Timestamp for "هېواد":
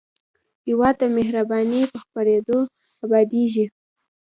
0.67-0.95